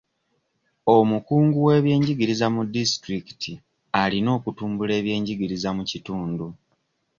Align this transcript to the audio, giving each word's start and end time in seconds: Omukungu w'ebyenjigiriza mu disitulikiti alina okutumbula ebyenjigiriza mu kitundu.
Omukungu 0.95 1.57
w'ebyenjigiriza 1.67 2.45
mu 2.55 2.61
disitulikiti 2.75 3.51
alina 4.01 4.29
okutumbula 4.37 4.93
ebyenjigiriza 4.99 5.69
mu 5.77 5.83
kitundu. 5.91 6.45